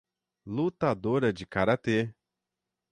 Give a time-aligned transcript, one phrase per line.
[0.47, 2.11] Lutadora de karatê